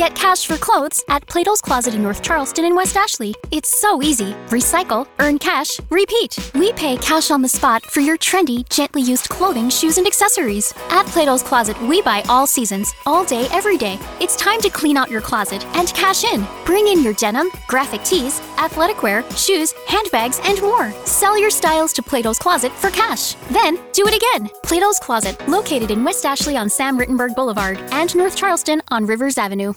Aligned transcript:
Get 0.00 0.14
cash 0.14 0.46
for 0.46 0.56
clothes 0.56 1.04
at 1.10 1.26
Plato's 1.26 1.60
Closet 1.60 1.92
in 1.92 2.02
North 2.02 2.22
Charleston 2.22 2.64
and 2.64 2.74
West 2.74 2.96
Ashley. 2.96 3.34
It's 3.50 3.82
so 3.82 4.00
easy. 4.00 4.32
Recycle, 4.48 5.06
earn 5.18 5.38
cash, 5.38 5.78
repeat. 5.90 6.38
We 6.54 6.72
pay 6.72 6.96
cash 6.96 7.30
on 7.30 7.42
the 7.42 7.50
spot 7.50 7.84
for 7.84 8.00
your 8.00 8.16
trendy, 8.16 8.66
gently 8.70 9.02
used 9.02 9.28
clothing, 9.28 9.68
shoes, 9.68 9.98
and 9.98 10.06
accessories. 10.06 10.72
At 10.88 11.04
Plato's 11.08 11.42
Closet, 11.42 11.78
we 11.82 12.00
buy 12.00 12.22
all 12.30 12.46
seasons, 12.46 12.94
all 13.04 13.26
day, 13.26 13.46
every 13.52 13.76
day. 13.76 13.98
It's 14.22 14.36
time 14.36 14.62
to 14.62 14.70
clean 14.70 14.96
out 14.96 15.10
your 15.10 15.20
closet 15.20 15.66
and 15.76 15.88
cash 15.88 16.24
in. 16.24 16.46
Bring 16.64 16.88
in 16.88 17.02
your 17.02 17.12
denim, 17.12 17.50
graphic 17.68 18.02
tees, 18.02 18.40
athletic 18.56 19.02
wear, 19.02 19.22
shoes, 19.32 19.74
handbags, 19.86 20.40
and 20.44 20.62
more. 20.62 20.90
Sell 21.04 21.38
your 21.38 21.50
styles 21.50 21.92
to 21.92 22.02
Plato's 22.02 22.38
Closet 22.38 22.72
for 22.72 22.88
cash. 22.88 23.34
Then 23.50 23.78
do 23.92 24.08
it 24.08 24.16
again. 24.16 24.48
Plato's 24.62 24.98
Closet, 24.98 25.46
located 25.46 25.90
in 25.90 26.02
West 26.04 26.24
Ashley 26.24 26.56
on 26.56 26.70
Sam 26.70 26.98
Rittenberg 26.98 27.36
Boulevard 27.36 27.76
and 27.92 28.16
North 28.16 28.34
Charleston 28.34 28.80
on 28.88 29.04
Rivers 29.04 29.36
Avenue. 29.36 29.74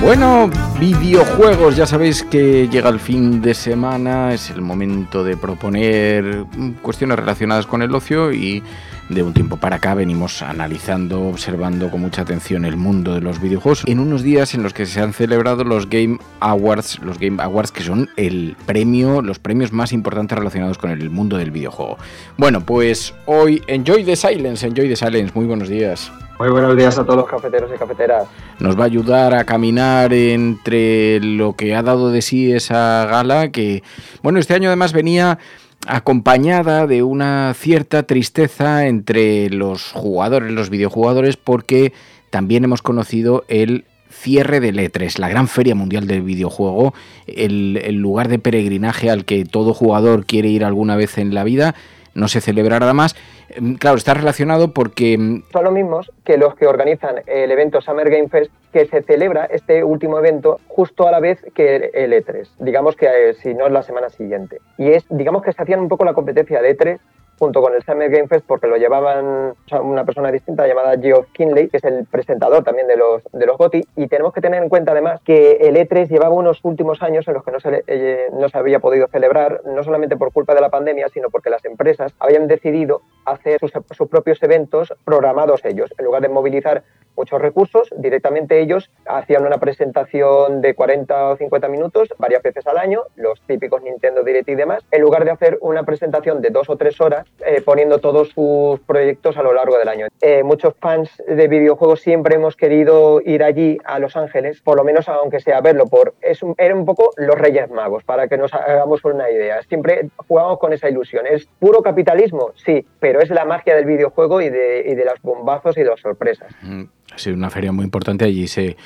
Bueno, 0.00 0.48
videojuegos, 0.78 1.76
ya 1.76 1.84
sabéis 1.84 2.22
que 2.22 2.68
llega 2.68 2.88
el 2.88 3.00
fin 3.00 3.42
de 3.42 3.52
semana, 3.52 4.32
es 4.32 4.48
el 4.48 4.62
momento 4.62 5.24
de 5.24 5.36
proponer 5.36 6.44
cuestiones 6.82 7.18
relacionadas 7.18 7.66
con 7.66 7.82
el 7.82 7.92
ocio 7.92 8.32
y 8.32 8.62
de 9.08 9.22
un 9.24 9.34
tiempo 9.34 9.56
para 9.56 9.76
acá 9.76 9.94
venimos 9.94 10.40
analizando, 10.42 11.22
observando 11.22 11.90
con 11.90 12.00
mucha 12.00 12.22
atención 12.22 12.64
el 12.64 12.76
mundo 12.76 13.14
de 13.14 13.20
los 13.20 13.40
videojuegos 13.40 13.82
en 13.86 13.98
unos 13.98 14.22
días 14.22 14.54
en 14.54 14.62
los 14.62 14.72
que 14.72 14.86
se 14.86 15.00
han 15.00 15.12
celebrado 15.12 15.64
los 15.64 15.90
Game 15.90 16.18
Awards, 16.40 17.00
los 17.00 17.18
Game 17.18 17.42
Awards 17.42 17.72
que 17.72 17.82
son 17.82 18.08
el 18.16 18.56
premio, 18.66 19.20
los 19.20 19.40
premios 19.40 19.72
más 19.72 19.92
importantes 19.92 20.38
relacionados 20.38 20.78
con 20.78 20.90
el 20.90 21.10
mundo 21.10 21.36
del 21.38 21.50
videojuego. 21.50 21.98
Bueno, 22.36 22.64
pues 22.64 23.14
hoy 23.26 23.62
Enjoy 23.66 24.04
the 24.04 24.14
Silence, 24.14 24.64
Enjoy 24.64 24.88
the 24.88 24.96
Silence, 24.96 25.32
muy 25.34 25.46
buenos 25.46 25.68
días. 25.68 26.12
Muy 26.38 26.50
buenos 26.50 26.76
días 26.76 26.96
a 26.96 27.04
todos 27.04 27.16
los 27.16 27.28
cafeteros 27.28 27.68
y 27.74 27.78
cafeteras. 27.78 28.28
Nos 28.60 28.78
va 28.78 28.84
a 28.84 28.86
ayudar 28.86 29.34
a 29.34 29.42
caminar 29.42 30.12
entre 30.12 31.18
lo 31.18 31.54
que 31.54 31.74
ha 31.74 31.82
dado 31.82 32.12
de 32.12 32.22
sí 32.22 32.52
esa 32.52 33.06
gala, 33.06 33.50
que, 33.50 33.82
bueno, 34.22 34.38
este 34.38 34.54
año 34.54 34.68
además 34.68 34.92
venía 34.92 35.40
acompañada 35.88 36.86
de 36.86 37.02
una 37.02 37.54
cierta 37.54 38.04
tristeza 38.04 38.86
entre 38.86 39.50
los 39.50 39.90
jugadores, 39.90 40.52
los 40.52 40.70
videojugadores, 40.70 41.36
porque 41.36 41.92
también 42.30 42.62
hemos 42.62 42.82
conocido 42.82 43.44
el 43.48 43.84
cierre 44.08 44.60
del 44.60 44.78
E3, 44.78 45.18
la 45.18 45.28
gran 45.28 45.48
feria 45.48 45.74
mundial 45.74 46.06
del 46.06 46.22
videojuego, 46.22 46.94
el, 47.26 47.80
el 47.82 47.96
lugar 47.96 48.28
de 48.28 48.38
peregrinaje 48.38 49.10
al 49.10 49.24
que 49.24 49.44
todo 49.44 49.74
jugador 49.74 50.24
quiere 50.24 50.48
ir 50.50 50.64
alguna 50.64 50.94
vez 50.94 51.18
en 51.18 51.34
la 51.34 51.42
vida 51.42 51.74
no 52.18 52.28
se 52.28 52.40
celebrará 52.40 52.92
más. 52.92 53.16
Mm, 53.58 53.74
claro, 53.74 53.96
está 53.96 54.14
relacionado 54.14 54.72
porque... 54.72 55.16
Mm, 55.16 55.44
Son 55.52 55.64
los 55.64 55.72
mismos 55.72 56.12
que 56.24 56.36
los 56.36 56.54
que 56.54 56.66
organizan 56.66 57.22
el 57.26 57.50
evento 57.50 57.80
Summer 57.80 58.10
Game 58.10 58.28
Fest, 58.28 58.50
que 58.72 58.86
se 58.86 59.02
celebra 59.02 59.46
este 59.46 59.82
último 59.82 60.18
evento 60.18 60.60
justo 60.66 61.08
a 61.08 61.10
la 61.10 61.20
vez 61.20 61.38
que 61.54 61.90
el 61.94 62.12
E3, 62.12 62.48
digamos 62.58 62.96
que 62.96 63.06
eh, 63.06 63.34
si 63.34 63.54
no 63.54 63.66
es 63.66 63.72
la 63.72 63.82
semana 63.82 64.10
siguiente. 64.10 64.60
Y 64.76 64.90
es, 64.90 65.04
digamos 65.08 65.42
que 65.42 65.52
se 65.52 65.62
hacían 65.62 65.80
un 65.80 65.88
poco 65.88 66.04
la 66.04 66.12
competencia 66.12 66.60
de 66.60 66.76
E3 66.76 66.98
junto 67.38 67.62
con 67.62 67.74
el 67.74 67.82
Summer 67.82 68.10
Game 68.10 68.28
Fest 68.28 68.44
porque 68.46 68.66
lo 68.66 68.76
llevaban 68.76 69.54
una 69.82 70.04
persona 70.04 70.30
distinta 70.30 70.66
llamada 70.66 70.98
Geoff 71.00 71.26
Kinley, 71.32 71.68
que 71.68 71.78
es 71.78 71.84
el 71.84 72.06
presentador 72.06 72.64
también 72.64 72.86
de 72.86 72.96
los, 72.96 73.22
de 73.32 73.46
los 73.46 73.56
GOTY, 73.56 73.86
y 73.96 74.08
tenemos 74.08 74.32
que 74.32 74.40
tener 74.40 74.62
en 74.62 74.68
cuenta 74.68 74.92
además 74.92 75.20
que 75.24 75.52
el 75.60 75.76
E3 75.76 76.08
llevaba 76.08 76.34
unos 76.34 76.60
últimos 76.62 77.02
años 77.02 77.26
en 77.28 77.34
los 77.34 77.44
que 77.44 77.52
no 77.52 77.60
se, 77.60 77.84
eh, 77.86 78.28
no 78.32 78.48
se 78.48 78.58
había 78.58 78.80
podido 78.80 79.06
celebrar, 79.08 79.62
no 79.64 79.82
solamente 79.82 80.16
por 80.16 80.32
culpa 80.32 80.54
de 80.54 80.60
la 80.60 80.70
pandemia, 80.70 81.08
sino 81.08 81.30
porque 81.30 81.50
las 81.50 81.64
empresas 81.64 82.14
habían 82.18 82.48
decidido 82.48 83.02
hacer 83.30 83.58
sus, 83.60 83.72
sus 83.90 84.08
propios 84.08 84.42
eventos 84.42 84.92
programados 85.04 85.64
ellos, 85.64 85.90
en 85.98 86.04
lugar 86.04 86.22
de 86.22 86.28
movilizar 86.28 86.82
muchos 87.18 87.42
recursos, 87.42 87.88
directamente 87.96 88.60
ellos 88.60 88.90
hacían 89.04 89.44
una 89.44 89.58
presentación 89.58 90.60
de 90.60 90.74
40 90.74 91.30
o 91.30 91.36
50 91.36 91.68
minutos 91.68 92.08
varias 92.16 92.42
veces 92.44 92.64
al 92.68 92.78
año, 92.78 93.02
los 93.16 93.40
típicos 93.42 93.82
Nintendo 93.82 94.22
Direct 94.22 94.48
y 94.48 94.54
demás, 94.54 94.84
en 94.92 95.02
lugar 95.02 95.24
de 95.24 95.32
hacer 95.32 95.58
una 95.60 95.82
presentación 95.82 96.40
de 96.40 96.50
dos 96.50 96.70
o 96.70 96.76
tres 96.76 97.00
horas 97.00 97.26
eh, 97.44 97.60
poniendo 97.60 97.98
todos 97.98 98.28
sus 98.28 98.78
proyectos 98.80 99.36
a 99.36 99.42
lo 99.42 99.52
largo 99.52 99.76
del 99.78 99.88
año. 99.88 100.06
Eh, 100.20 100.44
muchos 100.44 100.74
fans 100.78 101.10
de 101.26 101.48
videojuegos 101.48 102.00
siempre 102.00 102.36
hemos 102.36 102.54
querido 102.54 103.20
ir 103.24 103.42
allí 103.42 103.78
a 103.84 103.98
Los 103.98 104.16
Ángeles, 104.16 104.60
por 104.60 104.76
lo 104.76 104.84
menos 104.84 105.08
aunque 105.08 105.40
sea 105.40 105.60
verlo, 105.60 105.86
por 105.86 106.14
es 106.20 106.44
un, 106.44 106.54
era 106.56 106.74
un 106.74 106.84
poco 106.84 107.10
los 107.16 107.36
Reyes 107.36 107.68
Magos, 107.68 108.04
para 108.04 108.28
que 108.28 108.38
nos 108.38 108.54
hagamos 108.54 109.04
una 109.04 109.28
idea. 109.28 109.60
Siempre 109.62 110.08
jugamos 110.28 110.60
con 110.60 110.72
esa 110.72 110.88
ilusión. 110.88 111.26
¿Es 111.26 111.46
puro 111.58 111.82
capitalismo? 111.82 112.52
Sí, 112.54 112.86
pero 113.00 113.17
es 113.20 113.30
la 113.30 113.44
magia 113.44 113.74
del 113.74 113.84
videojuego 113.84 114.40
y 114.40 114.48
de, 114.48 114.84
y 114.86 114.94
de 114.94 115.04
los 115.04 115.20
bombazos 115.22 115.76
y 115.76 115.80
de 115.80 115.90
las 115.90 116.00
sorpresas. 116.00 116.54
Mm, 116.62 116.84
ha 117.12 117.18
sido 117.18 117.36
una 117.36 117.50
feria 117.50 117.72
muy 117.72 117.84
importante. 117.84 118.24
Allí 118.24 118.48
se 118.48 118.76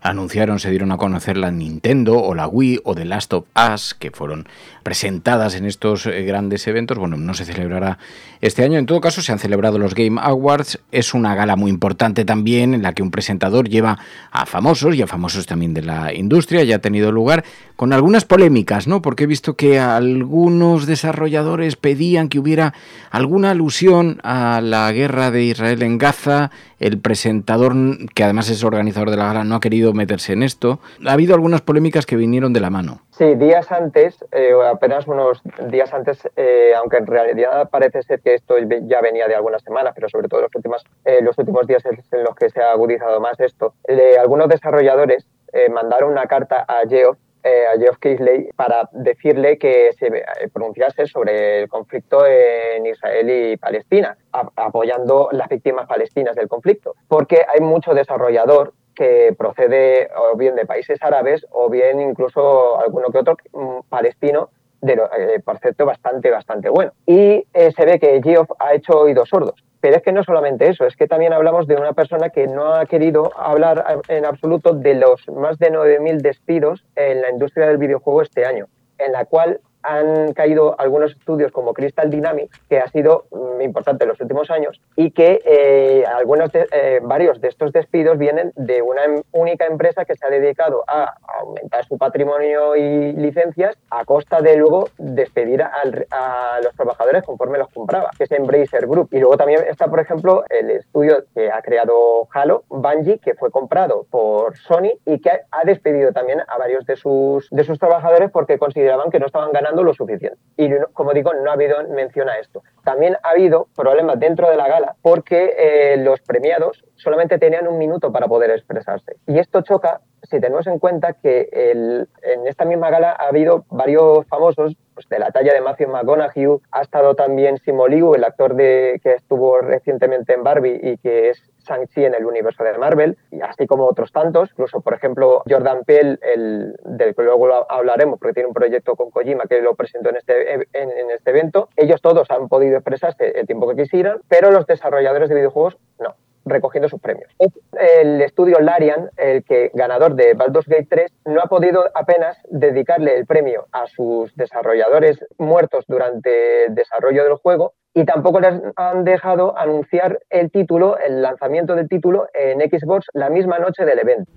anunciaron, 0.00 0.58
se 0.58 0.70
dieron 0.70 0.92
a 0.92 0.96
conocer 0.96 1.36
la 1.36 1.50
Nintendo 1.50 2.18
o 2.18 2.34
la 2.34 2.46
Wii 2.46 2.80
o 2.84 2.94
The 2.94 3.04
Last 3.04 3.32
of 3.32 3.44
Us, 3.74 3.94
que 3.94 4.10
fueron 4.10 4.48
presentadas 4.82 5.54
en 5.54 5.66
estos 5.66 6.06
eh, 6.06 6.22
grandes 6.22 6.66
eventos. 6.66 6.98
Bueno, 6.98 7.16
no 7.16 7.34
se 7.34 7.44
celebrará 7.44 7.98
este 8.40 8.64
año. 8.64 8.78
En 8.78 8.86
todo 8.86 9.00
caso, 9.00 9.20
se 9.22 9.32
han 9.32 9.38
celebrado 9.38 9.78
los 9.78 9.94
Game 9.94 10.20
Awards. 10.22 10.80
Es 10.92 11.14
una 11.14 11.34
gala 11.34 11.56
muy 11.56 11.70
importante 11.70 12.24
también 12.24 12.74
en 12.74 12.82
la 12.82 12.92
que 12.92 13.02
un 13.02 13.10
presentador 13.10 13.68
lleva 13.68 13.98
a 14.30 14.46
famosos 14.46 14.94
y 14.94 15.02
a 15.02 15.06
famosos 15.06 15.46
también 15.46 15.74
de 15.74 15.82
la 15.82 16.14
industria. 16.14 16.64
Ya 16.64 16.76
ha 16.76 16.80
tenido 16.80 17.12
lugar 17.12 17.44
con 17.76 17.92
algunas 17.92 18.24
polémicas, 18.24 18.86
¿no? 18.86 19.02
Porque 19.02 19.24
he 19.24 19.26
visto 19.26 19.56
que 19.56 19.78
algunos 19.78 20.86
desarrolladores 20.86 21.76
pedían 21.76 22.28
que 22.28 22.38
hubiera 22.38 22.74
alguna 23.10 23.50
alusión 23.50 24.20
a 24.22 24.60
la 24.62 24.90
guerra 24.92 25.30
de 25.30 25.44
Israel 25.44 25.82
en 25.82 25.98
Gaza. 25.98 26.50
El 26.78 27.00
presentador, 27.00 27.72
que 28.14 28.24
además 28.24 28.50
es 28.50 28.62
organizador 28.62 29.10
de 29.10 29.16
la 29.16 29.26
gala, 29.26 29.44
no 29.44 29.56
ha 29.56 29.60
querido 29.60 29.92
meterse 29.92 30.32
en 30.32 30.42
esto. 30.42 30.78
Ha 31.06 31.12
habido 31.12 31.34
algunas 31.34 31.60
polémicas 31.60 32.06
que 32.06 32.16
vinieron 32.16 32.52
de 32.52 32.60
la 32.60 32.70
mano. 32.70 33.00
Sí, 33.10 33.34
días 33.34 33.72
antes, 33.72 34.24
eh, 34.30 34.52
apenas 34.70 35.08
unos 35.08 35.42
días 35.70 35.92
antes, 35.92 36.28
eh, 36.36 36.72
aunque 36.78 36.98
en 36.98 37.06
realidad 37.06 37.68
parece 37.68 38.02
ser 38.02 38.20
que 38.20 38.34
esto 38.34 38.54
ya 38.58 39.00
venía 39.00 39.26
de 39.26 39.34
algunas 39.34 39.62
semanas, 39.62 39.92
pero 39.94 40.08
sobre 40.08 40.28
todo 40.28 40.42
los 40.42 40.54
últimos, 40.54 40.84
eh, 41.04 41.18
los 41.20 41.36
últimos 41.36 41.66
días 41.66 41.84
en 41.84 42.24
los 42.24 42.36
que 42.36 42.48
se 42.48 42.62
ha 42.62 42.70
agudizado 42.70 43.20
más 43.20 43.40
esto, 43.40 43.74
algunos 44.20 44.48
desarrolladores 44.48 45.26
mandaron 45.72 46.12
una 46.12 46.26
carta 46.26 46.64
a 46.68 46.86
Geoff 46.88 47.16
a 47.44 47.78
Geoff 47.78 47.98
Keighley 47.98 48.50
para 48.56 48.88
decirle 48.92 49.58
que 49.58 49.92
se 49.98 50.10
pronunciase 50.52 51.06
sobre 51.06 51.62
el 51.62 51.68
conflicto 51.68 52.26
en 52.26 52.86
Israel 52.86 53.30
y 53.30 53.56
Palestina, 53.56 54.16
apoyando 54.32 55.28
las 55.32 55.48
víctimas 55.48 55.86
palestinas 55.86 56.36
del 56.36 56.48
conflicto. 56.48 56.94
Porque 57.08 57.44
hay 57.48 57.60
mucho 57.60 57.94
desarrollador 57.94 58.74
que 58.98 59.32
procede 59.38 60.10
o 60.16 60.36
bien 60.36 60.56
de 60.56 60.66
países 60.66 60.98
árabes 61.00 61.46
o 61.50 61.70
bien 61.70 62.00
incluso 62.00 62.80
alguno 62.80 63.10
que 63.10 63.18
otro 63.18 63.36
mm, 63.52 63.88
palestino, 63.88 64.50
de, 64.80 64.94
eh, 64.94 65.40
por 65.44 65.58
cierto, 65.60 65.86
bastante, 65.86 66.30
bastante 66.30 66.68
bueno. 66.68 66.92
Y 67.06 67.46
eh, 67.54 67.72
se 67.76 67.84
ve 67.84 68.00
que 68.00 68.20
Geoff 68.20 68.50
ha 68.58 68.74
hecho 68.74 68.98
oídos 68.98 69.28
sordos. 69.28 69.64
Pero 69.80 69.96
es 69.96 70.02
que 70.02 70.12
no 70.12 70.24
solamente 70.24 70.68
eso, 70.68 70.86
es 70.86 70.96
que 70.96 71.06
también 71.06 71.32
hablamos 71.32 71.66
de 71.66 71.76
una 71.76 71.92
persona 71.92 72.30
que 72.30 72.46
no 72.46 72.74
ha 72.74 72.86
querido 72.86 73.30
hablar 73.36 74.00
en 74.08 74.24
absoluto 74.24 74.72
de 74.72 74.94
los 74.94 75.28
más 75.28 75.58
de 75.58 75.70
9.000 75.70 76.20
despidos 76.20 76.84
en 76.96 77.22
la 77.22 77.30
industria 77.30 77.68
del 77.68 77.78
videojuego 77.78 78.22
este 78.22 78.44
año, 78.44 78.66
en 78.98 79.12
la 79.12 79.24
cual 79.24 79.60
han 79.88 80.34
caído 80.34 80.78
algunos 80.78 81.12
estudios 81.12 81.50
como 81.50 81.72
Crystal 81.72 82.10
Dynamics, 82.10 82.60
que 82.68 82.78
ha 82.78 82.88
sido 82.88 83.24
mm, 83.30 83.62
importante 83.62 84.04
en 84.04 84.10
los 84.10 84.20
últimos 84.20 84.50
años, 84.50 84.80
y 84.96 85.12
que 85.12 85.40
eh, 85.44 86.04
algunos 86.06 86.50
eh, 86.54 87.00
varios 87.02 87.40
de 87.40 87.48
estos 87.48 87.72
despidos 87.72 88.18
vienen 88.18 88.52
de 88.56 88.82
una 88.82 89.04
em, 89.04 89.22
única 89.32 89.66
empresa 89.66 90.04
que 90.04 90.14
se 90.14 90.26
ha 90.26 90.30
dedicado 90.30 90.84
a 90.86 91.14
aumentar 91.40 91.84
su 91.86 91.96
patrimonio 91.96 92.76
y 92.76 93.12
licencias 93.12 93.78
a 93.90 94.04
costa 94.04 94.42
de 94.42 94.56
luego 94.56 94.88
despedir 94.98 95.62
a, 95.62 96.60
los 96.62 96.74
trabajadores 96.74 97.22
conforme 97.22 97.58
los 97.58 97.68
compraba, 97.68 98.10
que 98.16 98.24
es 98.24 98.32
Embracer 98.32 98.86
Group. 98.86 99.08
Y 99.12 99.20
luego 99.20 99.36
también 99.36 99.60
está, 99.68 99.86
por 99.86 100.00
ejemplo, 100.00 100.44
el 100.50 100.70
estudio 100.70 101.24
que 101.34 101.50
ha 101.50 101.62
creado 101.62 102.28
Halo, 102.32 102.64
Bungie, 102.68 103.18
que 103.18 103.34
fue 103.34 103.50
comprado 103.50 104.06
por 104.10 104.56
Sony 104.56 104.98
y 105.06 105.20
que 105.20 105.30
ha 105.30 105.64
despedido 105.64 106.12
también 106.12 106.40
a 106.46 106.58
varios 106.58 106.84
de 106.84 106.96
sus, 106.96 107.48
de 107.50 107.64
sus 107.64 107.78
trabajadores 107.78 108.30
porque 108.30 108.58
consideraban 108.58 109.10
que 109.10 109.18
no 109.18 109.26
estaban 109.26 109.52
ganando 109.52 109.77
lo 109.82 109.94
suficiente. 109.94 110.38
Y 110.56 110.68
como 110.92 111.12
digo, 111.12 111.32
no 111.34 111.50
ha 111.50 111.54
habido 111.54 111.76
mención 111.88 112.28
a 112.28 112.38
esto. 112.38 112.62
También 112.84 113.16
ha 113.22 113.30
habido 113.30 113.68
problemas 113.76 114.18
dentro 114.18 114.50
de 114.50 114.56
la 114.56 114.68
gala 114.68 114.96
porque 115.02 115.54
eh, 115.58 115.96
los 115.98 116.20
premiados 116.20 116.84
solamente 116.96 117.38
tenían 117.38 117.68
un 117.68 117.78
minuto 117.78 118.12
para 118.12 118.26
poder 118.26 118.50
expresarse. 118.50 119.16
Y 119.26 119.38
esto 119.38 119.62
choca 119.62 120.00
si 120.22 120.40
tenemos 120.40 120.66
en 120.66 120.78
cuenta 120.78 121.14
que 121.14 121.48
en 121.52 122.46
esta 122.46 122.64
misma 122.64 122.90
gala 122.90 123.12
ha 123.12 123.28
habido 123.28 123.64
varios 123.70 124.26
famosos 124.26 124.76
pues, 124.98 125.08
de 125.10 125.20
la 125.20 125.30
talla 125.30 125.54
de 125.54 125.60
Matthew 125.60 125.90
McConaughey, 125.90 126.58
ha 126.72 126.80
estado 126.80 127.14
también 127.14 127.58
Simo 127.58 127.86
Liu, 127.86 128.16
el 128.16 128.24
actor 128.24 128.56
de, 128.56 129.00
que 129.00 129.14
estuvo 129.14 129.60
recientemente 129.60 130.34
en 130.34 130.42
Barbie 130.42 130.80
y 130.82 130.96
que 130.98 131.28
es 131.28 131.40
Shang-Chi 131.68 132.04
en 132.04 132.14
el 132.14 132.26
universo 132.26 132.64
de 132.64 132.76
Marvel, 132.76 133.16
y 133.30 133.40
así 133.40 133.68
como 133.68 133.84
otros 133.84 134.10
tantos, 134.10 134.50
incluso 134.50 134.80
por 134.80 134.94
ejemplo 134.94 135.44
Jordan 135.48 135.84
Peele, 135.84 136.18
el, 136.20 136.74
del 136.82 137.14
que 137.14 137.22
luego 137.22 137.48
hablaremos 137.70 138.18
porque 138.18 138.34
tiene 138.34 138.48
un 138.48 138.54
proyecto 138.54 138.96
con 138.96 139.12
Kojima 139.12 139.44
que 139.44 139.62
lo 139.62 139.76
presentó 139.76 140.08
en 140.08 140.16
este, 140.16 140.54
en 140.54 141.10
este 141.12 141.30
evento, 141.30 141.68
ellos 141.76 142.02
todos 142.02 142.28
han 142.32 142.48
podido 142.48 142.78
expresarse 142.78 143.38
el 143.38 143.46
tiempo 143.46 143.68
que 143.68 143.80
quisieran, 143.80 144.18
pero 144.26 144.50
los 144.50 144.66
desarrolladores 144.66 145.28
de 145.28 145.36
videojuegos 145.36 145.78
no 146.00 146.16
recogiendo 146.48 146.88
sus 146.88 147.00
premios. 147.00 147.30
El 147.72 148.20
estudio 148.20 148.58
Larian, 148.60 149.10
el 149.16 149.44
que 149.44 149.70
ganador 149.74 150.14
de 150.14 150.34
Baldur's 150.34 150.66
Gate 150.66 150.86
3, 150.88 151.12
no 151.28 151.42
ha 151.42 151.46
podido 151.46 151.84
apenas 151.94 152.38
dedicarle 152.48 153.16
el 153.16 153.26
premio 153.26 153.66
a 153.72 153.86
sus 153.86 154.34
desarrolladores 154.34 155.24
muertos 155.36 155.84
durante 155.86 156.64
el 156.64 156.74
desarrollo 156.74 157.24
del 157.24 157.34
juego 157.34 157.74
y 157.92 158.04
tampoco 158.04 158.40
les 158.40 158.54
han 158.76 159.04
dejado 159.04 159.56
anunciar 159.58 160.20
el 160.30 160.50
título, 160.50 160.98
el 160.98 161.20
lanzamiento 161.20 161.74
del 161.74 161.88
título 161.88 162.28
en 162.32 162.60
Xbox 162.60 163.06
la 163.12 163.28
misma 163.28 163.58
noche 163.58 163.84
del 163.84 163.98
evento. 163.98 164.32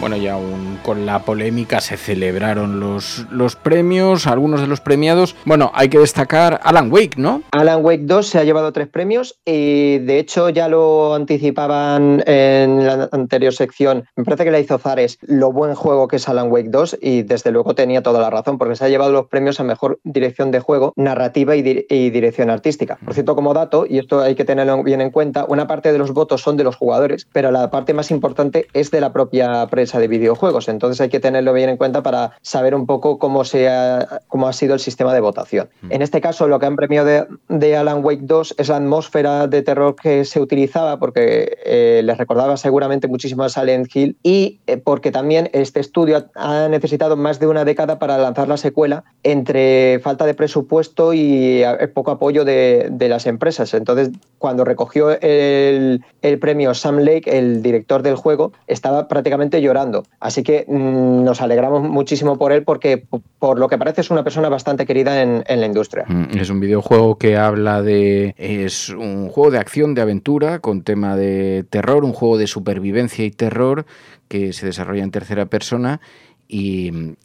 Bueno, 0.00 0.16
ya 0.16 0.34
aún 0.34 0.73
con 0.84 1.06
la 1.06 1.20
polémica 1.20 1.80
se 1.80 1.96
celebraron 1.96 2.78
los, 2.78 3.26
los 3.30 3.56
premios, 3.56 4.26
algunos 4.26 4.60
de 4.60 4.66
los 4.66 4.80
premiados. 4.80 5.34
Bueno, 5.46 5.72
hay 5.74 5.88
que 5.88 5.98
destacar 5.98 6.60
Alan 6.62 6.92
Wake, 6.92 7.16
¿no? 7.16 7.42
Alan 7.52 7.82
Wake 7.82 8.02
2 8.04 8.26
se 8.26 8.38
ha 8.38 8.44
llevado 8.44 8.70
tres 8.72 8.88
premios 8.88 9.40
y 9.46 9.98
de 9.98 10.18
hecho 10.18 10.50
ya 10.50 10.68
lo 10.68 11.14
anticipaban 11.14 12.22
en 12.26 12.86
la 12.86 13.08
anterior 13.12 13.54
sección. 13.54 14.04
Me 14.14 14.24
parece 14.24 14.44
que 14.44 14.50
la 14.50 14.60
hizo 14.60 14.78
Zares 14.78 15.18
lo 15.22 15.52
buen 15.52 15.74
juego 15.74 16.06
que 16.06 16.16
es 16.16 16.28
Alan 16.28 16.52
Wake 16.52 16.68
2 16.68 16.98
y 17.00 17.22
desde 17.22 17.50
luego 17.50 17.74
tenía 17.74 18.02
toda 18.02 18.20
la 18.20 18.28
razón 18.28 18.58
porque 18.58 18.76
se 18.76 18.84
ha 18.84 18.88
llevado 18.90 19.10
los 19.10 19.26
premios 19.26 19.58
a 19.60 19.64
mejor 19.64 20.00
dirección 20.04 20.50
de 20.50 20.60
juego, 20.60 20.92
narrativa 20.96 21.56
y, 21.56 21.86
y 21.88 22.10
dirección 22.10 22.50
artística. 22.50 22.98
Por 23.02 23.14
cierto, 23.14 23.34
como 23.34 23.54
dato, 23.54 23.86
y 23.88 23.98
esto 23.98 24.20
hay 24.20 24.34
que 24.34 24.44
tenerlo 24.44 24.82
bien 24.82 25.00
en 25.00 25.10
cuenta, 25.10 25.46
una 25.48 25.66
parte 25.66 25.92
de 25.92 25.98
los 25.98 26.12
votos 26.12 26.42
son 26.42 26.58
de 26.58 26.64
los 26.64 26.76
jugadores, 26.76 27.26
pero 27.32 27.50
la 27.50 27.70
parte 27.70 27.94
más 27.94 28.10
importante 28.10 28.66
es 28.74 28.90
de 28.90 29.00
la 29.00 29.14
propia 29.14 29.66
prensa 29.68 29.98
de 29.98 30.08
videojuegos. 30.08 30.68
Entonces 30.74 31.00
hay 31.00 31.08
que 31.08 31.20
tenerlo 31.20 31.52
bien 31.52 31.70
en 31.70 31.76
cuenta 31.76 32.02
para 32.02 32.32
saber 32.42 32.74
un 32.74 32.86
poco 32.86 33.18
cómo, 33.18 33.44
se 33.44 33.68
ha, 33.68 34.20
cómo 34.28 34.48
ha 34.48 34.52
sido 34.52 34.74
el 34.74 34.80
sistema 34.80 35.14
de 35.14 35.20
votación. 35.20 35.68
Mm. 35.82 35.92
En 35.92 36.02
este 36.02 36.20
caso, 36.20 36.46
lo 36.48 36.58
que 36.58 36.66
han 36.66 36.76
premiado 36.76 37.26
de, 37.48 37.76
Alan 37.76 38.04
Wake 38.04 38.22
2 38.22 38.56
es 38.58 38.68
la 38.68 38.76
atmósfera 38.76 39.46
de 39.46 39.62
terror 39.62 39.96
que 39.96 40.24
se 40.24 40.40
utilizaba, 40.40 40.98
porque 40.98 41.56
eh, 41.64 42.02
les 42.04 42.18
recordaba 42.18 42.56
seguramente 42.56 43.08
muchísimo 43.08 43.42
a 43.42 43.48
Silent 43.48 43.94
Hill 43.94 44.16
y 44.22 44.60
eh, 44.66 44.76
porque 44.76 45.10
también 45.10 45.50
este 45.52 45.80
estudio 45.80 46.26
ha 46.34 46.68
necesitado 46.68 47.16
más 47.16 47.40
de 47.40 47.46
una 47.46 47.64
década 47.64 47.98
para 47.98 48.18
lanzar 48.18 48.48
la 48.48 48.56
secuela 48.56 49.04
entre 49.22 49.98
falta 50.00 50.26
de 50.26 50.34
presupuesto 50.34 51.12
y 51.14 51.62
eh, 51.62 51.88
poco 51.88 52.10
apoyo 52.10 52.44
de, 52.44 52.92
las 53.04 53.26
empresas. 53.26 53.74
Entonces, 53.74 54.10
cuando 54.38 54.64
recogió 54.64 55.10
el, 55.10 56.02
el 56.22 56.38
premio 56.38 56.72
Sam 56.72 57.00
Lake, 57.00 57.24
el 57.26 57.62
director 57.62 58.02
del 58.02 58.16
juego, 58.16 58.52
estaba 58.66 59.08
prácticamente 59.08 59.60
llorando 59.60 59.84
Así 60.20 60.42
que 60.42 60.63
mm, 60.66 61.24
nos 61.24 61.40
alegramos 61.40 61.82
muchísimo 61.82 62.38
por 62.38 62.52
él 62.52 62.62
porque 62.62 63.04
por 63.38 63.58
lo 63.58 63.68
que 63.68 63.78
parece 63.78 64.00
es 64.00 64.10
una 64.10 64.24
persona 64.24 64.48
bastante 64.48 64.86
querida 64.86 65.22
en, 65.22 65.44
la 65.46 65.66
industria. 65.66 66.04
Mm, 66.06 66.38
es 66.38 66.50
un 66.50 66.60
videojuego 66.60 67.18
que 67.18 67.36
habla 67.36 67.82
de... 67.82 68.34
es 68.36 68.88
un 68.90 69.28
juego 69.28 69.50
de 69.50 69.58
acción, 69.58 69.94
de 69.94 70.02
aventura, 70.02 70.58
con 70.58 70.82
tema 70.82 71.16
de 71.16 71.64
terror, 71.68 72.04
un 72.04 72.12
juego 72.12 72.38
de 72.38 72.46
supervivencia 72.46 73.24
y 73.24 73.30
terror 73.30 73.86
que 74.28 74.52
se 74.52 74.66
desarrolla 74.66 75.02
en 75.02 75.10
tercera 75.10 75.46
persona 75.46 76.00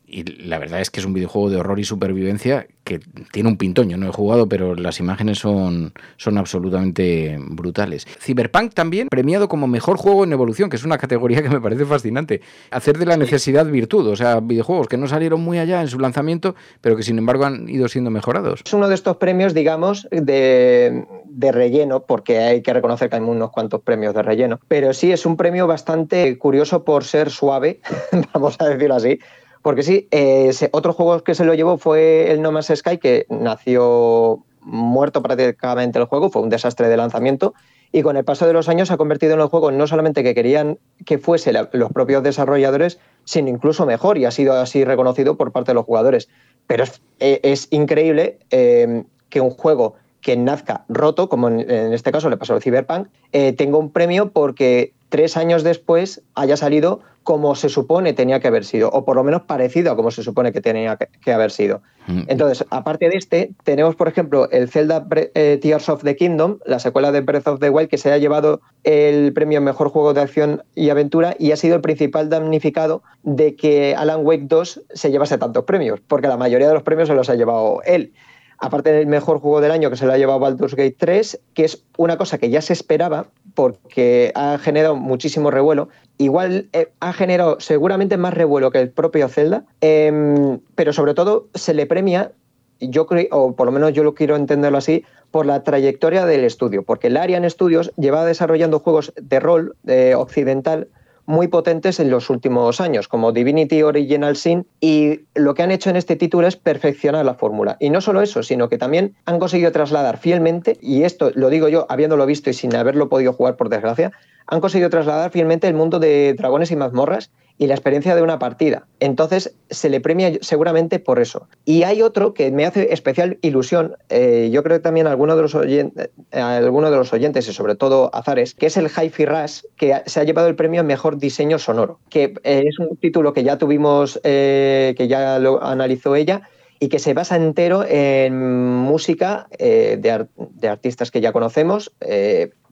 y, 0.10 0.24
la 0.48 0.58
verdad 0.58 0.82
es 0.82 0.90
que 0.90 1.00
es 1.00 1.06
un 1.06 1.14
videojuego 1.14 1.50
de 1.50 1.58
horror 1.58 1.80
y 1.80 1.84
supervivencia 1.84 2.68
que 2.84 3.00
tiene 3.32 3.50
un 3.50 3.58
pintoño. 3.58 3.98
No 3.98 4.10
he 4.10 4.12
jugado, 4.12 4.50
pero 4.50 4.76
las 4.76 5.00
imágenes 5.00 5.38
son, 5.38 5.94
son 6.18 6.38
absolutamente 6.38 7.38
brutales. 7.40 8.08
Cyberpunk 8.20 8.74
también 8.74 9.08
premiado 9.10 9.48
como 9.48 9.68
mejor 9.68 9.98
juego 9.98 10.24
en 10.24 10.34
evolución, 10.34 10.70
que 10.70 10.78
es 10.78 10.84
una 10.84 10.98
categoría 10.98 11.44
que 11.44 11.50
me 11.50 11.62
parece 11.62 11.86
fascinante. 11.86 12.42
Hacer 12.72 12.98
de 12.98 13.06
la 13.06 13.18
necesidad 13.18 13.66
virtud, 13.68 14.08
o 14.08 14.16
sea, 14.16 14.40
videojuegos 14.40 14.88
que 14.88 14.98
no 14.98 15.08
salieron 15.08 15.42
muy 15.42 15.60
allá 15.60 15.82
en 15.82 15.88
su 15.88 16.00
lanzamiento, 16.00 16.56
pero 16.82 16.96
que 16.96 17.04
sin 17.04 17.18
embargo 17.20 17.46
han 17.46 17.70
ido 17.70 17.88
siendo 17.88 18.10
mejorados. 18.10 18.62
Es 18.66 18.74
uno 18.74 18.88
de 18.88 18.96
estos 18.96 19.18
premios, 19.18 19.54
digamos, 19.54 20.08
de, 20.10 21.06
de 21.26 21.52
relleno, 21.52 22.02
porque 22.02 22.40
hay 22.40 22.62
que 22.62 22.74
reconocer 22.74 23.10
que 23.10 23.18
hay 23.18 23.22
unos 23.22 23.52
cuantos 23.52 23.82
premios 23.82 24.16
de 24.16 24.24
relleno, 24.24 24.60
pero 24.68 24.94
sí 24.94 25.12
es 25.12 25.26
un 25.26 25.38
premio 25.38 25.68
bastante 25.68 26.38
curioso 26.40 26.84
por 26.84 27.04
ser 27.04 27.30
suave, 27.30 27.82
vamos 28.34 28.56
a 28.60 28.68
decirlo 28.70 28.96
así 28.96 29.20
porque 29.62 29.84
sí, 29.84 30.08
eh, 30.12 30.52
otro 30.72 30.94
juego 30.94 31.24
que 31.24 31.36
se 31.36 31.46
lo 31.46 31.54
llevó 31.54 31.78
fue 31.78 32.32
el 32.32 32.42
No 32.42 32.52
Man's 32.52 32.72
Sky, 32.74 32.98
que 32.98 33.26
nació 33.30 34.44
muerto 34.62 35.22
prácticamente 35.22 36.00
el 36.00 36.06
juego, 36.06 36.30
fue 36.30 36.42
un 36.42 36.50
desastre 36.50 36.88
de 36.88 36.98
lanzamiento. 36.98 37.54
Y 37.92 38.04
con 38.04 38.18
el 38.18 38.24
paso 38.24 38.46
de 38.46 38.54
los 38.54 38.70
años 38.70 38.88
se 38.88 38.94
ha 38.94 38.98
convertido 38.98 39.34
en 39.34 39.42
un 39.42 39.50
juego 39.50 39.72
no 39.72 39.88
solamente 39.88 40.24
que 40.24 40.36
querían 40.36 40.78
que 41.06 41.18
fuese 41.18 41.52
los 41.72 41.92
propios 41.92 42.22
desarrolladores, 42.22 43.00
sino 43.26 43.50
incluso 43.50 43.86
mejor, 43.88 44.20
y 44.20 44.26
ha 44.26 44.32
sido 44.32 44.54
así 44.54 44.86
reconocido 44.86 45.38
por 45.38 45.52
parte 45.52 45.72
de 45.72 45.76
los 45.76 45.86
jugadores. 45.86 46.30
Pero 46.68 46.84
es, 46.84 47.02
eh, 47.20 47.58
increíble 47.72 48.38
eh, 48.52 49.04
que 49.30 49.42
un 49.42 49.50
juego 49.50 49.96
que 50.22 50.38
nazca 50.38 50.86
roto, 50.88 51.30
como 51.30 51.48
en, 51.48 51.94
este 51.94 52.12
caso 52.12 52.30
le 52.30 52.38
pasó 52.38 52.54
al 52.54 52.62
Cyberpunk, 52.62 53.08
tenga 53.32 53.78
un 53.78 53.90
premio 53.90 54.32
porque 54.32 54.94
tres 55.10 55.38
años 55.38 55.64
después 55.64 56.22
haya 56.36 56.56
salido 56.56 57.02
como 57.24 57.54
se 57.56 57.70
supone 57.70 58.14
tenía 58.14 58.40
que 58.40 58.48
haber 58.48 58.66
sido, 58.66 58.90
o 58.90 59.06
por 59.06 59.16
lo 59.16 59.24
menos 59.24 59.44
parecido 59.44 59.92
a 59.92 59.96
como 59.96 60.10
se 60.10 60.24
supone 60.24 60.52
que 60.52 60.62
tenía 60.62 60.98
que, 60.98 61.32
haber 61.32 61.52
sido. 61.52 61.82
Mm. 62.08 62.22
Entonces, 62.28 62.66
aparte 62.72 63.08
de 63.08 63.18
este, 63.18 63.52
tenemos, 63.64 63.96
por 63.96 64.08
ejemplo, 64.08 64.50
el 64.50 64.70
Zelda 64.70 65.06
eh, 65.12 65.60
Tears 65.62 65.90
of 65.90 66.04
the 66.04 66.16
Kingdom, 66.16 66.58
la 66.66 66.80
secuela 66.80 67.12
de 67.12 67.22
Breath 67.22 67.48
of 67.48 67.60
the 67.60 67.70
Wild, 67.70 67.90
que 67.90 68.00
se 68.00 68.12
ha 68.12 68.18
llevado 68.18 68.62
el 68.84 69.32
premio 69.34 69.62
Mejor 69.62 69.90
Juego 69.90 70.14
de 70.14 70.22
Acción 70.22 70.64
y 70.74 70.90
Aventura 70.90 71.36
y 71.38 71.52
ha 71.52 71.56
sido 71.56 71.76
el 71.76 71.82
principal 71.82 72.30
damnificado 72.30 73.04
de 73.22 73.56
que 73.56 73.94
Alan 73.96 74.26
Wake 74.26 74.46
2 74.48 74.82
se 74.92 75.12
llevase 75.12 75.38
tantos 75.38 75.66
premios, 75.66 76.00
porque 76.08 76.28
la 76.28 76.38
mayoría 76.38 76.68
de 76.68 76.74
los 76.74 76.84
premios 76.84 77.10
se 77.10 77.14
los 77.14 77.30
ha 77.30 77.36
llevado 77.36 77.82
él 77.86 78.14
aparte 78.60 78.92
del 78.92 79.08
mejor 79.08 79.40
juego 79.40 79.62
del 79.62 79.72
año 79.72 79.90
que 79.90 79.96
se 79.96 80.06
lo 80.06 80.14
ha 80.14 80.18
llevado 80.18 80.40
Baldur's 80.40 80.76
Gate 80.76 80.96
3, 80.98 81.40
que 81.54 81.64
es 81.64 81.84
una 81.98 82.18
cosa 82.18 82.38
que 82.38 82.50
ya 82.50 82.62
se 82.62 82.74
esperaba 82.74 83.28
porque 83.60 84.32
ha 84.36 84.58
generado 84.58 84.96
muchísimo 84.96 85.52
revuelo. 85.52 85.90
Igual 86.18 86.70
eh, 86.72 86.94
ha 87.02 87.12
generado 87.12 87.60
seguramente 87.60 88.16
más 88.16 88.34
revuelo 88.34 88.72
que 88.72 88.80
el 88.80 88.90
propio 88.90 89.28
Zelda, 89.28 89.66
em, 89.82 90.62
pero 90.76 90.94
sobre 90.94 91.14
todo 91.14 91.50
se 91.56 91.74
le 91.74 91.86
premia, 91.86 92.32
yo 92.80 93.06
creo, 93.06 93.28
o 93.32 93.54
por 93.58 93.66
lo 93.66 93.74
menos 93.74 93.92
yo 93.92 94.06
lo 94.06 94.14
quiero 94.14 94.38
entenderlo 94.38 94.78
así, 94.78 95.04
por 95.32 95.46
la 95.46 95.62
trayectoria 95.66 96.26
del 96.26 96.46
estudio, 96.46 96.84
porque 96.84 97.08
el 97.08 97.18
Arian 97.18 97.50
Studios 97.50 97.92
lleva 97.98 98.24
desarrollando 98.24 98.80
juegos 98.80 99.12
de 99.22 99.42
rol 99.42 99.76
de 99.84 100.16
occidental 100.16 100.88
muy 101.30 101.48
potentes 101.48 102.00
en 102.00 102.10
los 102.10 102.32
últimos 102.32 102.82
años, 102.82 103.08
como 103.08 103.32
Divinity 103.32 103.84
Original 103.84 104.36
Sin, 104.36 104.66
y 104.82 105.22
lo 105.36 105.54
que 105.54 105.62
han 105.62 105.70
hecho 105.70 105.92
en 105.92 105.96
este 105.96 106.16
título 106.16 106.48
es 106.48 106.56
perfeccionar 106.56 107.24
la 107.24 107.36
fórmula. 107.36 107.78
Y 107.80 107.92
no 107.92 108.02
solo 108.02 108.24
eso, 108.24 108.42
sino 108.42 108.68
que 108.68 108.80
también 108.80 109.14
han 109.26 109.38
conseguido 109.38 109.72
trasladar 109.72 110.18
fielmente, 110.18 110.80
y 110.82 111.04
esto 111.04 111.32
lo 111.36 111.52
digo 111.52 111.68
yo 111.68 111.86
habiéndolo 111.88 112.26
visto 112.26 112.50
y 112.50 112.54
sin 112.54 112.76
haberlo 112.76 113.10
podido 113.10 113.32
jugar 113.32 113.58
por 113.58 113.70
desgracia, 113.70 114.12
han 114.48 114.60
conseguido 114.60 114.90
trasladar 114.90 115.30
fielmente 115.30 115.68
el 115.68 115.76
mundo 115.76 116.00
de 116.00 116.34
dragones 116.34 116.72
y 116.72 116.76
mazmorras 116.76 117.30
y 117.60 117.68
la 117.68 117.76
experiencia 117.76 118.16
de 118.16 118.24
una 118.24 118.40
partida. 118.40 118.88
Entonces 119.02 119.54
se 119.70 119.90
le 119.90 120.00
premia 120.00 120.32
seguramente 120.40 120.98
por 120.98 121.20
eso. 121.20 121.48
Y 121.66 121.84
hay 121.84 122.02
otro 122.02 122.34
que 122.34 122.52
me 122.52 122.66
hace 122.66 122.94
especial 122.94 123.38
ilusión, 123.42 123.98
eh, 124.10 124.50
yo 124.52 124.64
creo 124.64 124.78
que 124.78 124.82
también 124.82 125.08
alguno 125.08 125.36
de, 125.36 125.42
los 125.42 125.54
oyentes, 125.56 126.10
eh, 126.32 126.42
de 126.42 126.72
los 126.72 127.14
oyentes 127.14 127.48
y 127.50 127.54
sobre 127.54 127.76
todo 127.76 128.10
Azares, 128.14 128.56
que 128.56 128.68
es 128.68 128.78
el 128.78 128.88
Hi-Fi 128.88 129.26
Rush, 129.26 129.62
que 129.76 130.02
se 130.06 130.22
ha 130.22 130.24
llevado 130.24 130.48
el 130.48 130.56
premio 130.56 130.86
Mejor 130.86 131.18
Diseño 131.18 131.60
Sonoro, 131.60 132.00
que 132.10 132.34
eh, 132.44 132.64
es 132.66 132.80
un 132.80 132.96
título 132.96 133.34
que 133.34 133.44
ya 133.44 133.58
tuvimos, 133.58 134.20
que 134.24 135.08
ya 135.10 135.38
lo 135.38 135.62
analizó 135.62 136.16
ella 136.16 136.44
y 136.80 136.88
que 136.88 137.00
se 137.00 137.14
basa 137.14 137.36
entero 137.36 137.84
en 137.86 138.38
música 138.38 139.48
de, 139.60 140.28
artistas 140.70 141.12
que 141.12 141.20
ya 141.20 141.34
conocemos 141.34 141.92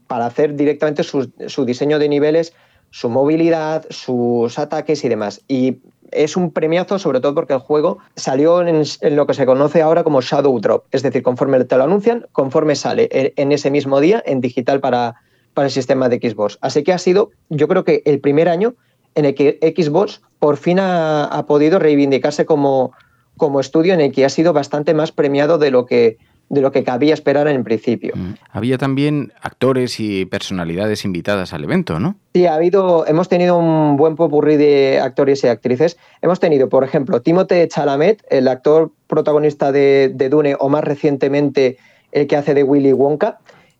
para 0.07 0.25
hacer 0.25 0.55
directamente 0.55 1.03
su 1.03 1.65
diseño 1.65 1.99
de 1.99 2.07
niveles 2.07 2.53
su 2.91 3.09
movilidad, 3.09 3.85
sus 3.89 4.57
ataques 4.59 5.03
y 5.03 5.09
demás. 5.09 5.41
Y 5.47 5.77
es 6.11 6.37
un 6.37 6.51
premiazo, 6.51 6.99
sobre 6.99 7.19
todo 7.19 7.35
porque 7.35 7.53
el 7.53 7.59
juego 7.59 7.99
salió 8.15 8.65
en, 8.65 8.83
lo 9.15 9.27
que 9.27 9.33
se 9.33 9.45
conoce 9.45 9.81
ahora 9.81 10.03
como 10.03 10.21
Shadow 10.21 10.59
Drop, 10.59 10.85
es 10.91 11.03
decir, 11.03 11.23
conforme 11.23 11.63
te 11.63 11.77
lo 11.77 11.83
anuncian, 11.83 12.25
conforme 12.31 12.75
sale 12.75 13.09
en, 13.11 13.51
ese 13.51 13.71
mismo 13.71 13.99
día 13.99 14.23
en 14.25 14.41
digital 14.41 14.79
para, 14.79 15.15
para 15.53 15.67
el 15.67 15.71
sistema 15.71 16.09
de 16.09 16.17
Xbox. 16.17 16.57
Así 16.61 16.83
que 16.83 16.93
ha 16.93 16.97
sido, 16.97 17.31
yo 17.49 17.67
creo 17.67 17.83
que 17.83 18.01
el 18.05 18.19
primer 18.19 18.49
año 18.49 18.75
en 19.15 19.25
el 19.25 19.35
que 19.35 19.57
Xbox 19.75 20.21
por 20.39 20.57
fin 20.57 20.79
ha, 20.79 21.45
podido 21.47 21.79
reivindicarse 21.79 22.45
como, 22.45 22.93
como 23.35 23.59
estudio 23.59 23.93
en 23.93 24.01
el 24.01 24.11
que 24.11 24.25
ha 24.25 24.29
sido 24.29 24.53
bastante 24.53 24.93
más 24.93 25.11
premiado 25.11 25.57
de 25.57 25.71
lo 25.71 25.85
que 25.85 26.17
de 26.49 26.61
lo 26.61 26.71
que 26.71 26.83
cabía 26.83 27.13
esperar 27.13 27.47
en 27.47 27.63
principio. 27.63 28.13
Mm. 28.15 28.33
Había 28.51 28.77
también 28.77 29.33
actores 29.41 29.99
y 29.99 30.25
personalidades 30.25 31.03
invitadas 31.05 31.53
al 31.53 31.63
evento, 31.63 31.99
¿no? 31.99 32.15
Sí, 32.33 32.45
ha 32.45 32.55
habido, 32.55 33.05
hemos 33.07 33.27
tenido 33.29 33.57
un 33.57 33.97
buen 33.97 34.15
popurrí 34.15 34.55
de 34.55 34.99
actores 35.01 35.43
y 35.43 35.47
actrices. 35.47 35.97
Hemos 36.21 36.39
tenido, 36.39 36.69
por 36.69 36.83
ejemplo, 36.83 37.21
Timothée 37.21 37.67
Chalamet, 37.67 38.23
el 38.29 38.47
actor 38.47 38.91
protagonista 39.07 39.71
de, 39.71 40.11
de 40.13 40.29
Dune, 40.29 40.55
o 40.59 40.69
más 40.69 40.83
recientemente 40.83 41.77
el 42.11 42.27
que 42.27 42.37
hace 42.37 42.53
de 42.53 42.63
Willy 42.63 42.93
Wonka. 42.93 43.39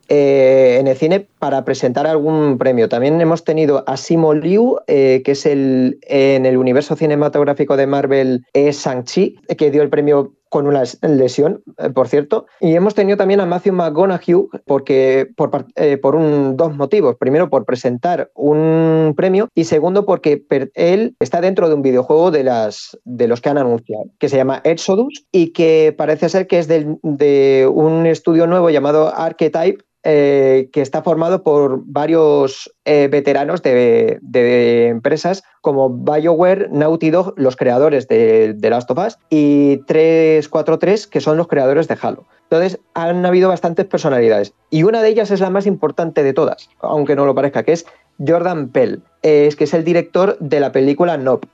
Eh, 0.10 0.78
en 0.80 0.88
el 0.88 0.96
cine 0.96 1.28
para 1.38 1.66
presentar 1.66 2.08
algún 2.08 2.58
premio. 2.58 2.88
También 2.88 3.20
hemos 3.20 3.44
tenido 3.44 3.84
a 3.88 3.98
Simo 3.98 4.34
Liu, 4.34 4.78
eh, 4.88 5.22
que 5.26 5.34
es 5.34 5.46
el 5.46 6.00
en 6.04 6.46
el 6.46 6.56
universo 6.56 6.96
cinematográfico 6.96 7.76
de 7.76 7.88
Marvel 7.88 8.46
es 8.54 8.86
Shang-Chi, 8.86 9.38
que 9.58 9.70
dio 9.70 9.82
el 9.82 9.90
premio 9.90 10.32
con 10.50 10.68
una 10.68 10.84
lesión, 11.02 11.64
eh, 11.78 11.90
por 11.90 12.08
cierto. 12.08 12.46
Y 12.60 12.76
hemos 12.76 12.96
tenido 12.96 13.18
también 13.18 13.40
a 13.40 13.46
Matthew 13.46 13.74
McGonaghy 13.74 14.34
porque, 14.66 15.30
por, 15.36 15.66
por 16.02 16.16
un, 16.16 16.58
dos 16.58 16.76
motivos. 16.76 17.16
Primero, 17.18 17.50
por 17.50 17.66
presentar 17.66 18.32
un 18.36 19.14
premio 19.16 19.50
y 19.56 19.66
segundo, 19.66 20.06
porque 20.06 20.44
él 20.76 21.16
está 21.20 21.42
dentro 21.42 21.70
de 21.70 21.76
un 21.76 21.82
videojuego 21.82 22.32
de, 22.32 22.44
las, 22.44 22.98
de 23.04 23.28
los 23.28 23.42
que 23.42 23.50
han 23.50 23.58
anunciado, 23.58 24.06
que 24.20 24.30
se 24.30 24.38
llama 24.38 24.62
Exodus 24.64 25.26
y 25.32 25.54
que 25.54 25.94
parece 25.98 26.30
ser 26.30 26.48
que 26.48 26.60
es 26.60 26.68
de 26.68 27.70
un 27.72 28.06
estudio 28.06 28.48
nuevo 28.48 28.70
llamado 28.70 29.14
Archetype, 29.16 29.87
eh, 30.10 30.70
que 30.72 30.80
está 30.80 31.02
formado 31.02 31.44
por 31.44 31.82
varios 31.84 32.74
eh, 32.86 33.10
veteranos 33.12 33.62
de, 33.62 34.88
empresas 34.88 35.44
como 35.60 35.90
BioWare, 35.90 36.70
Naughty 36.72 37.10
Dog, 37.10 37.34
los 37.36 37.58
creadores 37.58 38.08
de, 38.08 38.54
de, 38.54 38.70
Last 38.70 38.90
of 38.90 39.00
Us, 39.06 39.18
y 39.30 39.84
343, 39.86 41.08
que 41.08 41.20
son 41.20 41.36
los 41.36 41.50
creadores 41.50 41.90
de 41.90 41.98
Halo. 42.02 42.24
Entonces, 42.44 42.80
han 42.94 43.26
habido 43.26 43.50
bastantes 43.50 43.86
personalidades. 43.86 44.54
Y 44.70 44.84
una 44.84 45.02
de 45.02 45.10
ellas 45.10 45.30
es 45.30 45.42
la 45.42 45.50
más 45.50 45.68
importante 45.68 46.24
de 46.24 46.32
todas, 46.32 46.70
aunque 46.80 47.18
no 47.18 47.26
lo 47.26 47.36
parezca, 47.36 47.64
que 47.64 47.74
es 47.74 47.86
Jordan 48.26 48.70
Pell, 48.70 49.02
es 49.24 49.58
que 49.58 49.66
es 49.66 49.74
el 49.74 49.84
director 49.84 50.38
de 50.40 50.62
la 50.62 50.72
película 50.72 51.18
Nope, 51.18 51.50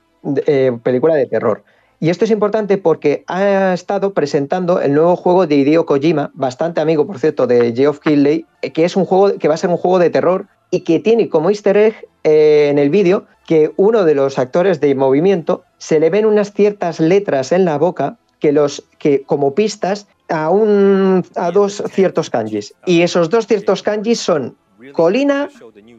eh, 0.46 0.78
película 0.84 1.16
de 1.16 1.26
terror. 1.26 1.64
Y 2.00 2.10
esto 2.10 2.24
es 2.24 2.30
importante 2.30 2.78
porque 2.78 3.24
ha 3.28 3.72
estado 3.72 4.12
presentando 4.12 4.80
el 4.80 4.94
nuevo 4.94 5.16
juego 5.16 5.46
de 5.46 5.56
Hideo 5.56 5.86
Kojima, 5.86 6.30
bastante 6.34 6.80
amigo, 6.80 7.06
por 7.06 7.18
cierto, 7.18 7.46
de 7.46 7.72
Geoff 7.74 8.00
Keighley, 8.00 8.46
que 8.72 8.84
es 8.84 8.96
un 8.96 9.04
juego 9.04 9.38
que 9.38 9.48
va 9.48 9.54
a 9.54 9.58
ser 9.58 9.70
un 9.70 9.76
juego 9.76 9.98
de 9.98 10.10
terror 10.10 10.46
y 10.70 10.80
que 10.80 11.00
tiene 11.00 11.28
como 11.28 11.50
easter 11.50 11.76
egg 11.76 11.94
eh, 12.24 12.68
en 12.70 12.78
el 12.78 12.90
vídeo 12.90 13.26
que 13.46 13.72
uno 13.76 14.04
de 14.04 14.14
los 14.14 14.38
actores 14.38 14.80
de 14.80 14.94
movimiento 14.94 15.64
se 15.78 16.00
le 16.00 16.10
ven 16.10 16.26
unas 16.26 16.52
ciertas 16.52 17.00
letras 17.00 17.52
en 17.52 17.64
la 17.64 17.78
boca 17.78 18.18
que 18.40 18.52
los 18.52 18.84
que 18.98 19.22
como 19.22 19.54
pistas 19.54 20.06
a 20.28 20.50
un 20.50 21.24
a 21.36 21.50
dos 21.50 21.82
ciertos 21.90 22.30
kanjis. 22.30 22.74
Y 22.86 23.02
esos 23.02 23.30
dos 23.30 23.46
ciertos 23.46 23.82
kanjis 23.82 24.20
son 24.20 24.56
colina 24.92 25.48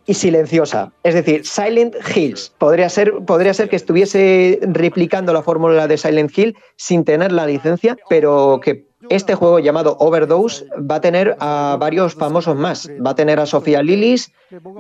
y 0.06 0.14
silenciosa. 0.14 0.92
Es 1.04 1.14
decir, 1.14 1.46
Silent 1.46 1.96
Hills. 2.16 2.54
Podría 2.58 2.90
ser, 2.90 3.14
podría 3.26 3.54
ser 3.54 3.70
que 3.70 3.76
estuviese 3.76 4.60
replicando 4.62 5.34
la 5.34 5.42
fórmula 5.42 5.88
de 5.88 5.98
Silent 5.98 6.38
Hill 6.38 6.58
sin 6.76 7.04
tener 7.04 7.32
la 7.32 7.46
licencia, 7.46 7.98
pero 8.10 8.60
que 8.64 8.88
este 9.10 9.36
juego 9.36 9.60
llamado 9.60 9.98
Overdose 10.00 10.66
va 10.80 10.96
a 10.96 11.02
tener 11.02 11.36
a 11.40 11.78
varios 11.80 12.16
famosos 12.16 12.56
más. 12.56 12.90
Va 13.06 13.12
a 13.12 13.16
tener 13.16 13.40
a 13.40 13.46
Sofía 13.46 13.84
Lillis, 13.84 14.32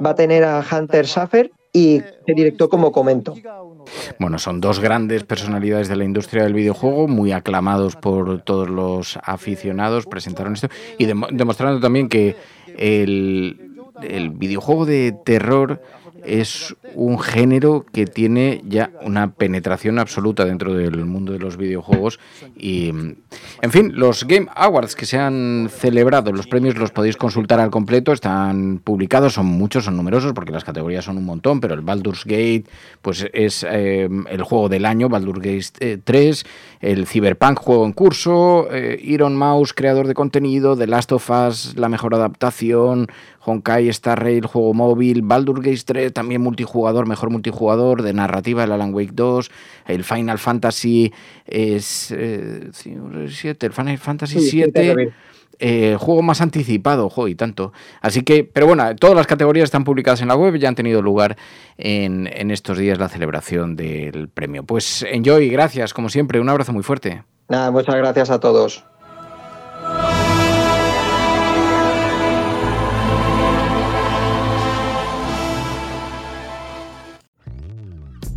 va 0.03 0.11
a 0.11 0.15
tener 0.15 0.43
a 0.43 0.63
Hunter 0.69 1.05
Schaffer 1.05 1.51
y 1.73 2.01
el 2.25 2.35
director 2.35 2.69
como 2.69 2.91
comento. 2.91 3.35
Bueno, 4.19 4.39
son 4.39 4.61
dos 4.61 4.79
grandes 4.79 5.23
personalidades 5.23 5.89
de 5.89 5.95
la 5.95 6.05
industria 6.05 6.43
del 6.43 6.53
videojuego, 6.53 7.07
muy 7.07 7.31
aclamados 7.31 7.95
por 7.95 8.41
todos 8.41 8.69
los 8.69 9.19
aficionados, 9.21 10.05
presentaron 10.05 10.53
esto 10.53 10.69
y 10.97 11.05
demostrando 11.05 11.79
también 11.79 12.09
que 12.09 12.35
el, 12.77 13.74
el 14.01 14.29
videojuego 14.29 14.85
de 14.85 15.15
terror 15.25 15.81
es 16.25 16.75
un 16.95 17.19
género 17.19 17.85
que 17.91 18.05
tiene 18.05 18.61
ya 18.65 18.91
una 19.01 19.33
penetración 19.33 19.99
absoluta 19.99 20.45
dentro 20.45 20.73
del 20.73 21.05
mundo 21.05 21.33
de 21.33 21.39
los 21.39 21.57
videojuegos 21.57 22.19
y 22.57 22.89
en 22.89 23.71
fin, 23.71 23.91
los 23.95 24.25
Game 24.25 24.47
Awards 24.55 24.95
que 24.95 25.05
se 25.05 25.17
han 25.17 25.69
celebrado, 25.69 26.31
los 26.31 26.47
premios 26.47 26.77
los 26.77 26.91
podéis 26.91 27.17
consultar 27.17 27.59
al 27.59 27.69
completo, 27.69 28.11
están 28.11 28.79
publicados, 28.83 29.33
son 29.33 29.45
muchos, 29.45 29.85
son 29.85 29.97
numerosos 29.97 30.33
porque 30.33 30.51
las 30.51 30.63
categorías 30.63 31.05
son 31.05 31.17
un 31.17 31.25
montón, 31.25 31.59
pero 31.59 31.73
el 31.73 31.81
Baldur's 31.81 32.25
Gate 32.25 32.65
pues 33.01 33.27
es 33.33 33.65
eh, 33.69 34.09
el 34.29 34.41
juego 34.43 34.69
del 34.69 34.85
año, 34.85 35.09
Baldur's 35.09 35.39
Gate 35.39 35.97
3, 36.03 36.43
eh, 36.43 36.91
el 36.91 37.07
Cyberpunk 37.07 37.59
juego 37.59 37.85
en 37.85 37.93
curso, 37.93 38.67
eh, 38.71 38.99
Iron 39.03 39.35
Mouse 39.35 39.73
creador 39.73 40.07
de 40.07 40.13
contenido, 40.13 40.77
The 40.77 40.87
Last 40.87 41.11
of 41.11 41.29
Us 41.29 41.75
la 41.75 41.89
mejor 41.89 42.15
adaptación, 42.15 43.07
Honkai 43.45 43.89
Star 43.89 44.21
Rail 44.21 44.45
juego 44.45 44.73
móvil, 44.73 45.21
Baldur's 45.21 45.61
Gate 45.61 45.83
3 45.85 46.13
también 46.13 46.41
multijugador, 46.41 47.07
mejor 47.07 47.29
multijugador, 47.29 48.01
de 48.01 48.13
narrativa 48.13 48.63
el 48.63 48.71
Alan 48.71 48.93
Wake 48.93 49.11
2, 49.13 49.51
el 49.87 50.03
Final 50.03 50.39
Fantasy 50.39 51.13
es, 51.45 52.11
eh, 52.11 52.69
7, 52.73 53.65
el 53.65 53.73
Final 53.73 53.97
Fantasy 53.97 54.39
7. 54.39 55.13
Eh, 55.57 55.95
juego 55.97 56.21
más 56.21 56.41
anticipado, 56.41 57.09
juego 57.09 57.29
y 57.29 57.35
tanto. 57.35 57.71
Así 58.01 58.23
que, 58.23 58.43
pero 58.43 58.67
bueno, 58.67 58.93
todas 58.97 59.15
las 59.15 59.25
categorías 59.25 59.65
están 59.65 59.85
publicadas 59.85 60.21
en 60.21 60.27
la 60.27 60.35
web, 60.35 60.57
ya 60.57 60.67
han 60.67 60.75
tenido 60.75 61.01
lugar 61.01 61.37
en, 61.77 62.27
en 62.27 62.51
estos 62.51 62.77
días 62.77 62.99
la 62.99 63.07
celebración 63.07 63.77
del 63.77 64.27
premio. 64.27 64.63
Pues 64.63 65.05
enjoy, 65.09 65.47
gracias, 65.49 65.93
como 65.93 66.09
siempre, 66.09 66.41
un 66.41 66.49
abrazo 66.49 66.73
muy 66.73 66.83
fuerte. 66.83 67.23
Nada, 67.47 67.71
muchas 67.71 67.95
gracias 67.95 68.29
a 68.31 68.39
todos. 68.39 68.83